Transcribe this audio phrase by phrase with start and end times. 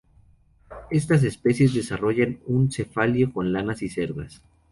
[0.89, 4.41] Estas especies desarrollan un cefalio con lanas y cerdas.